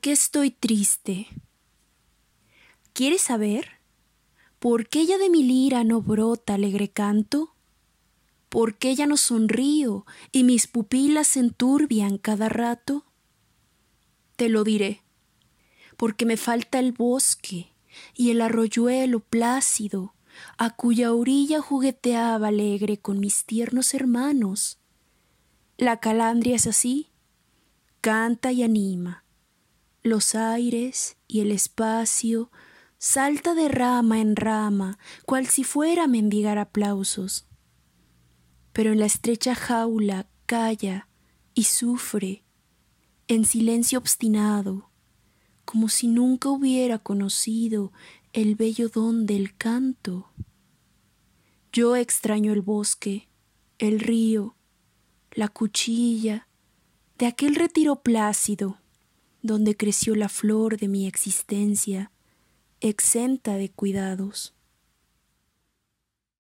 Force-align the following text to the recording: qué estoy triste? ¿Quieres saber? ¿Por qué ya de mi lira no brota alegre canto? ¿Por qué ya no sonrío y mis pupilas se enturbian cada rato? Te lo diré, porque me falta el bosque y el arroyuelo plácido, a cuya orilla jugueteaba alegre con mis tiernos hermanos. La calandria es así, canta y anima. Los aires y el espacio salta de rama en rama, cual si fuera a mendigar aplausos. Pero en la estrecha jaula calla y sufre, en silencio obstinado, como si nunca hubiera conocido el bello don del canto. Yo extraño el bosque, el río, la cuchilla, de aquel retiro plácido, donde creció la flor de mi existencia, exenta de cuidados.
qué 0.00 0.12
estoy 0.12 0.50
triste? 0.50 1.28
¿Quieres 2.92 3.22
saber? 3.22 3.68
¿Por 4.58 4.88
qué 4.88 5.06
ya 5.06 5.18
de 5.18 5.28
mi 5.28 5.42
lira 5.42 5.84
no 5.84 6.00
brota 6.00 6.54
alegre 6.54 6.88
canto? 6.88 7.54
¿Por 8.48 8.76
qué 8.76 8.94
ya 8.94 9.06
no 9.06 9.16
sonrío 9.16 10.06
y 10.32 10.44
mis 10.44 10.66
pupilas 10.66 11.28
se 11.28 11.40
enturbian 11.40 12.16
cada 12.16 12.48
rato? 12.48 13.04
Te 14.36 14.48
lo 14.48 14.64
diré, 14.64 15.02
porque 15.96 16.24
me 16.24 16.36
falta 16.36 16.78
el 16.78 16.92
bosque 16.92 17.72
y 18.14 18.30
el 18.30 18.40
arroyuelo 18.40 19.20
plácido, 19.20 20.14
a 20.56 20.70
cuya 20.70 21.12
orilla 21.12 21.60
jugueteaba 21.60 22.48
alegre 22.48 22.98
con 22.98 23.20
mis 23.20 23.44
tiernos 23.44 23.92
hermanos. 23.92 24.78
La 25.76 26.00
calandria 26.00 26.56
es 26.56 26.66
así, 26.66 27.10
canta 28.00 28.50
y 28.50 28.62
anima. 28.62 29.24
Los 30.08 30.34
aires 30.34 31.18
y 31.26 31.40
el 31.40 31.52
espacio 31.52 32.50
salta 32.96 33.54
de 33.54 33.68
rama 33.68 34.22
en 34.22 34.36
rama, 34.36 34.98
cual 35.26 35.46
si 35.48 35.64
fuera 35.64 36.04
a 36.04 36.06
mendigar 36.06 36.56
aplausos. 36.56 37.46
Pero 38.72 38.92
en 38.92 39.00
la 39.00 39.04
estrecha 39.04 39.54
jaula 39.54 40.26
calla 40.46 41.08
y 41.52 41.64
sufre, 41.64 42.42
en 43.26 43.44
silencio 43.44 43.98
obstinado, 43.98 44.88
como 45.66 45.90
si 45.90 46.08
nunca 46.08 46.48
hubiera 46.48 46.98
conocido 46.98 47.92
el 48.32 48.54
bello 48.54 48.88
don 48.88 49.26
del 49.26 49.54
canto. 49.58 50.32
Yo 51.70 51.96
extraño 51.96 52.54
el 52.54 52.62
bosque, 52.62 53.28
el 53.76 54.00
río, 54.00 54.56
la 55.32 55.48
cuchilla, 55.48 56.48
de 57.18 57.26
aquel 57.26 57.56
retiro 57.56 57.96
plácido, 57.96 58.78
donde 59.42 59.76
creció 59.76 60.14
la 60.14 60.28
flor 60.28 60.78
de 60.78 60.88
mi 60.88 61.06
existencia, 61.06 62.10
exenta 62.80 63.54
de 63.54 63.70
cuidados. 63.70 64.54